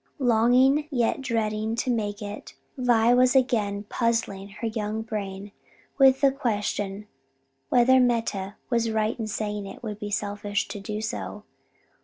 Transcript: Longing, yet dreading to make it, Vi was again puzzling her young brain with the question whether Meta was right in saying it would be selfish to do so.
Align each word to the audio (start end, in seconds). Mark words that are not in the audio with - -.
Longing, 0.17 0.87
yet 0.89 1.21
dreading 1.21 1.75
to 1.75 1.91
make 1.91 2.23
it, 2.23 2.55
Vi 2.75 3.13
was 3.13 3.35
again 3.35 3.83
puzzling 3.83 4.49
her 4.49 4.65
young 4.65 5.03
brain 5.03 5.51
with 5.99 6.21
the 6.21 6.31
question 6.31 7.05
whether 7.69 7.99
Meta 7.99 8.55
was 8.71 8.89
right 8.89 9.19
in 9.19 9.27
saying 9.27 9.67
it 9.67 9.83
would 9.83 9.99
be 9.99 10.09
selfish 10.09 10.67
to 10.69 10.79
do 10.79 11.01
so. 11.01 11.43